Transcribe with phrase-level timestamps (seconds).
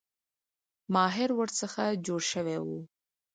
[0.93, 2.79] ماهر ورڅخه جوړ شوی وو.